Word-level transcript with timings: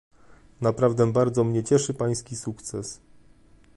Naprawdę 0.61 1.11
bardzo 1.11 1.43
mnie 1.43 1.63
cieszy 1.63 1.93
pański 1.93 2.35
sukces 2.35 2.99